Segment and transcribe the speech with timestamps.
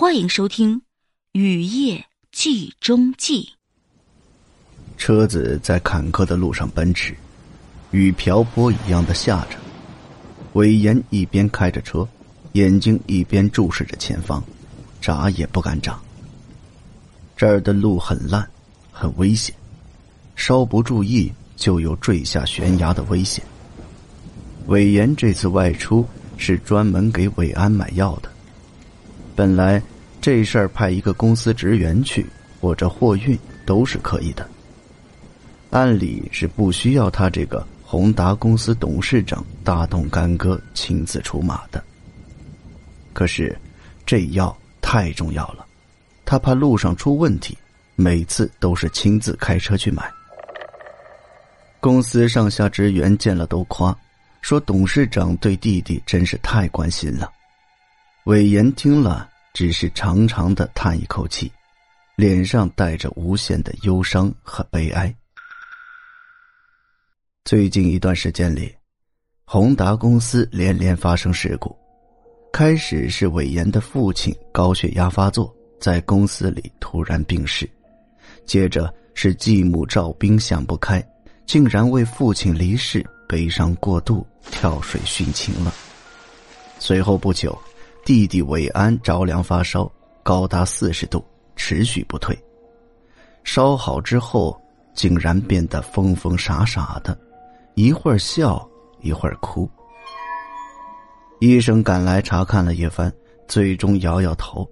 [0.00, 0.76] 欢迎收听
[1.32, 3.42] 《雨夜记中记》。
[4.96, 7.16] 车子在坎坷的路上奔驰，
[7.90, 9.58] 雨瓢泼一样的下着。
[10.52, 12.08] 韦岩一边开着车，
[12.52, 14.40] 眼睛一边注视着前方，
[15.00, 15.98] 眨也不敢眨。
[17.36, 18.48] 这儿的路很烂，
[18.92, 19.52] 很危险，
[20.36, 23.44] 稍不注意就有坠下悬崖的危险。
[24.68, 26.06] 韦岩这次外出
[26.36, 28.30] 是专门给韦安买药的。
[29.38, 29.80] 本来
[30.20, 32.26] 这事儿派一个公司职员去
[32.60, 34.44] 或者货运都是可以的，
[35.70, 41.80] 按理是不需要他这个宏达公司董事长大动干戈亲自出马的。
[43.12, 43.56] 可是
[44.04, 45.64] 这药太重要了，
[46.24, 47.56] 他怕路上出问题，
[47.94, 50.10] 每次都是亲自开车去买。
[51.78, 53.96] 公司上下职员见了都夸，
[54.40, 57.30] 说董事长对弟弟真是太关心了。
[58.28, 61.50] 韦岩听了，只是长长的叹一口气，
[62.14, 65.16] 脸上带着无限的忧伤和悲哀。
[67.46, 68.70] 最近一段时间里，
[69.46, 71.74] 宏达公司连连发生事故。
[72.52, 75.50] 开始是韦岩的父亲高血压发作，
[75.80, 77.66] 在公司里突然病逝；
[78.44, 81.02] 接着是继母赵冰想不开，
[81.46, 85.72] 竟然为父亲离世悲伤过度，跳水殉情了。
[86.78, 87.58] 随后不久。
[88.08, 89.86] 弟弟韦安着凉发烧，
[90.22, 91.22] 高达四十度，
[91.56, 92.34] 持续不退。
[93.44, 94.58] 烧好之后，
[94.94, 97.14] 竟然变得疯疯傻傻的，
[97.74, 98.66] 一会儿笑，
[99.02, 99.68] 一会儿哭。
[101.40, 103.12] 医生赶来查看了一番，
[103.46, 104.66] 最终摇摇头。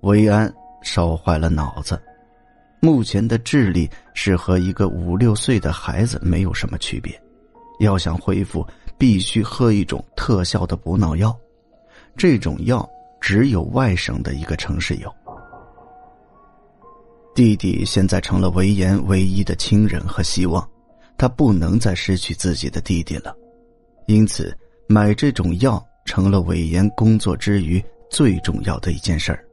[0.00, 0.50] 韦安
[0.82, 2.00] 烧坏了脑子，
[2.80, 7.12] 目前的智力是和一个五六岁的孩子没有什么区别。
[7.80, 11.38] 要想恢复，必须喝一种特效的补脑药。
[12.16, 12.88] 这种药
[13.20, 15.14] 只有外省的一个城市有。
[17.34, 20.66] 弟弟现在成了韦岩唯一的亲人和希望，
[21.18, 23.36] 他不能再失去自己的弟弟了，
[24.06, 24.56] 因此
[24.88, 29.44] 买这种药成了韦岩工作之余最重要的一件事儿。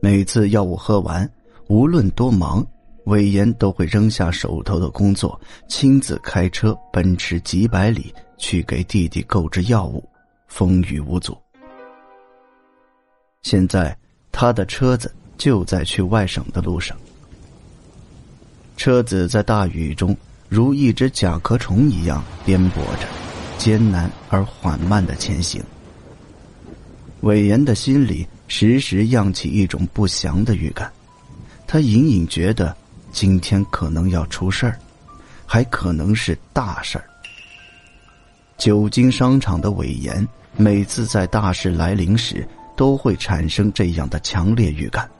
[0.00, 1.30] 每次药物喝完，
[1.68, 2.66] 无论多忙，
[3.04, 10.02] 韦岩都会扔下手头的工作，亲自开车奔驰几百里去给弟弟购置药物。
[10.50, 11.38] 风雨无阻。
[13.42, 13.96] 现在
[14.30, 16.94] 他的车子就在去外省的路上。
[18.76, 20.14] 车子在大雨中
[20.48, 23.06] 如一只甲壳虫一样颠簸着，
[23.56, 25.62] 艰难而缓慢的前行。
[27.20, 30.90] 韦岩的心里时时漾起一种不祥的预感，
[31.66, 32.76] 他隐隐觉得
[33.12, 34.78] 今天可能要出事儿，
[35.46, 37.04] 还可能是大事儿。
[38.58, 40.26] 久经商场的韦岩。
[40.60, 45.10] 每次在大事来临时，都会产生这样的强烈预感。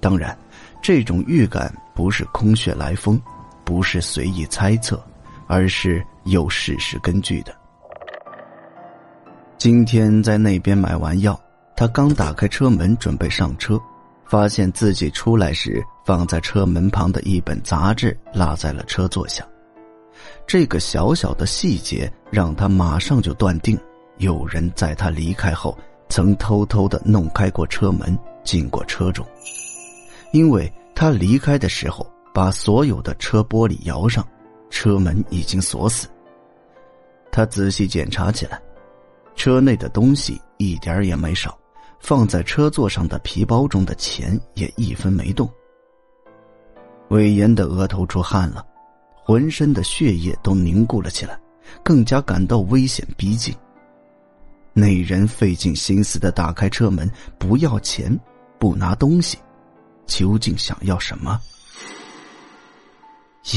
[0.00, 0.38] 当然，
[0.80, 3.20] 这种预感不是空穴来风，
[3.64, 5.04] 不是随意猜测，
[5.48, 7.52] 而是有事实根据的。
[9.56, 11.38] 今天在那边买完药，
[11.76, 13.76] 他刚打开车门准备上车，
[14.24, 19.44] 发现自己出来时放在车门旁的一本杂志落在了车座下。
[20.46, 23.76] 这个小小的细节让他马上就断定。
[24.18, 25.76] 有人在他离开后，
[26.08, 29.26] 曾偷偷的弄开过车门，进过车中。
[30.32, 34.26] 因为他离开的时候，把所有的车玻璃摇上，
[34.70, 36.08] 车门已经锁死。
[37.30, 38.60] 他仔细检查起来，
[39.36, 41.56] 车内的东西一点也没少，
[42.00, 45.48] 放在车座上的皮包中的钱也一分没动。
[47.08, 48.66] 魏延的额头出汗了，
[49.14, 51.38] 浑身的血液都凝固了起来，
[51.82, 53.54] 更加感到危险逼近。
[54.78, 58.16] 那人费尽心思的打开车门，不要钱，
[58.60, 59.36] 不拿东西，
[60.06, 61.40] 究竟想要什么？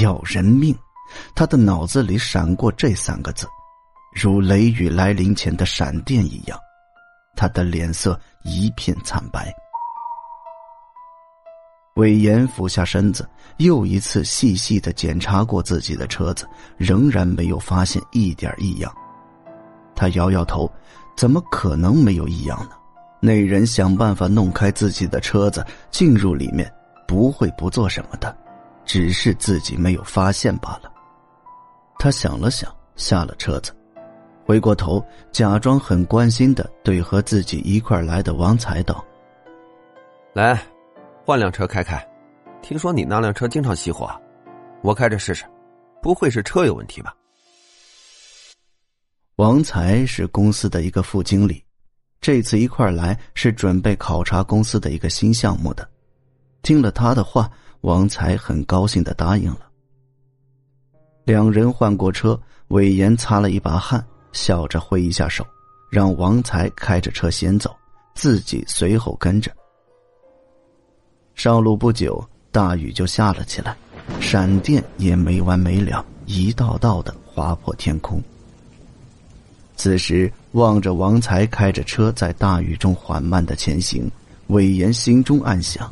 [0.02, 0.76] 要人命！
[1.36, 3.48] 他的脑子里闪过这三个字，
[4.16, 6.58] 如雷雨来临前的闪电一样。
[7.36, 9.54] 他的脸色一片惨白。
[11.98, 18.92] 魏延俯下身子，又一次细细的检查过自己的车子，仍然没有发现一点异样。
[19.94, 20.68] 他摇摇头。
[21.16, 22.72] 怎么可能没有异样呢？
[23.24, 26.72] 那人想办法弄开自己的车子，进入里面，
[27.08, 28.36] 不会不做什么的，
[28.84, 30.92] 只是自己没有发现罢了。
[32.00, 33.72] 他想了想，下了车子，
[34.44, 39.06] 回过头，假装很关心的对和自己一块来的王才道
[40.34, 40.60] ：“来，
[41.24, 42.04] 换辆车开开。
[42.64, 44.10] 听说你那辆车经常熄火，
[44.82, 45.46] 我开着试试，
[46.02, 47.14] 不会是车有问题吧？”
[49.42, 51.64] 王才是公司的一个副经理，
[52.22, 55.90] 这次一块来是准备考察公司的一个新项目的。
[56.62, 57.50] 听了他的话，
[57.82, 59.62] 王才很高兴的答应了。
[61.26, 65.44] 两人换过车，韦岩擦了一把汗，笑着挥一下手，
[65.90, 67.76] 让王才开着车先走，
[68.14, 69.52] 自己随后跟着。
[71.34, 73.76] 上路不久，大雨就下了起来，
[74.20, 78.22] 闪电也没完没了，一道道的划破天空。
[79.84, 84.08] 此时，望着王才开着车在大雨中缓慢的前行，
[84.46, 85.92] 韦岩心中暗想：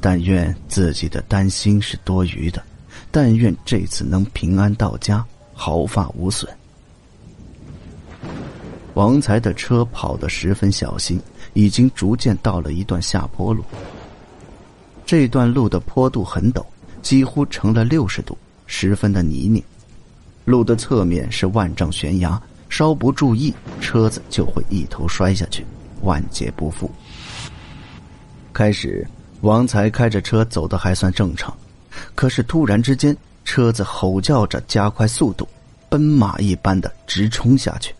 [0.00, 2.62] 但愿自己的担心是多余的，
[3.10, 6.48] 但愿这次能平安到家，毫发无损。
[8.94, 11.20] 王才的车跑得十分小心，
[11.54, 13.64] 已经逐渐到了一段下坡路。
[15.04, 16.64] 这段路的坡度很陡，
[17.02, 19.60] 几乎成了六十度，十分的泥泞。
[20.44, 22.40] 路的侧面是万丈悬崖。
[22.72, 23.52] 稍不注意，
[23.82, 25.62] 车子就会一头摔下去，
[26.00, 26.90] 万劫不复。
[28.50, 29.06] 开始，
[29.42, 31.54] 王才开着车走的还算正常，
[32.14, 33.14] 可是突然之间，
[33.44, 35.46] 车子吼叫着加快速度，
[35.90, 37.94] 奔马一般的直冲下去。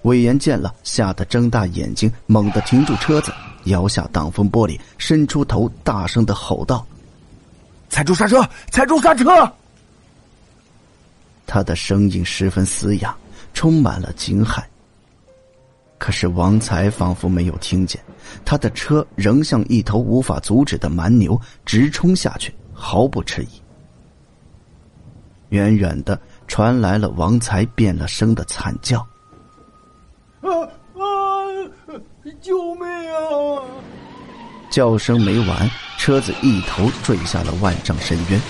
[0.00, 3.30] 魏延见了，吓得睁大眼睛，猛地停住车子，
[3.64, 6.86] 摇下挡风玻璃，伸出头，大声的吼道
[7.90, 8.42] ：“踩住刹车！
[8.70, 9.52] 踩住刹车！”
[11.46, 13.14] 他的声音十分嘶哑。
[13.52, 14.62] 充满了惊骇。
[15.98, 18.02] 可是王才仿佛没有听见，
[18.44, 23.48] 他的车仍像一头无法阻止的蛮牛直冲下去，毫不迟疑。
[25.50, 28.98] 远远的传来了王才变了声的惨叫
[30.42, 31.02] ：“啊啊！
[32.40, 33.62] 救命啊！”
[34.72, 38.40] 叫声没完，车子一头坠下了万丈深渊。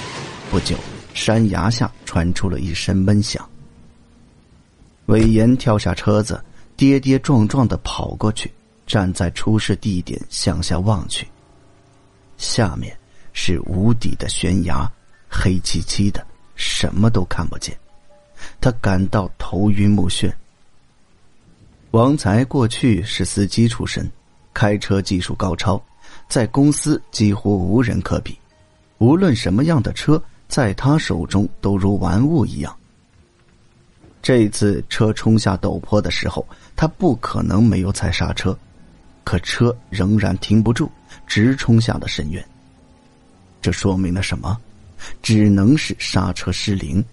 [0.50, 0.76] 不久，
[1.12, 3.46] 山崖下传出了一声闷响。
[5.06, 6.42] 韦岩跳下车子，
[6.76, 8.52] 跌跌撞撞的跑过去，
[8.86, 11.26] 站在出事地点向下望去。
[12.38, 12.96] 下面
[13.32, 14.90] 是无底的悬崖，
[15.28, 17.76] 黑漆漆的，什么都看不见。
[18.60, 20.32] 他感到头晕目眩。
[21.90, 24.10] 王才过去是司机出身，
[24.54, 25.80] 开车技术高超，
[26.28, 28.36] 在公司几乎无人可比。
[28.98, 32.74] 无论什么样的车，在他手中都如玩物一样。
[34.22, 36.46] 这次车冲下陡坡的时候，
[36.76, 38.56] 他不可能没有踩刹车，
[39.24, 40.88] 可车仍然停不住，
[41.26, 42.42] 直冲下了深渊。
[43.60, 44.56] 这说明了什么？
[45.20, 47.04] 只能是刹车失灵。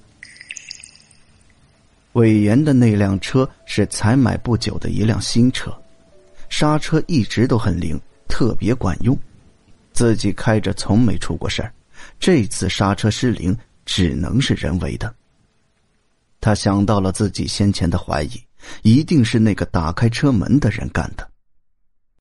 [2.13, 5.75] 韦岩的那辆车是才买不久的一辆新车，
[6.50, 9.17] 刹车一直都很灵，特别管用。
[9.94, 11.73] 自己开着从没出过事儿，
[12.19, 15.13] 这次刹车失灵只能是人为的。
[16.41, 18.41] 他想到了自己先前的怀疑，
[18.83, 21.30] 一定是那个打开车门的人干的。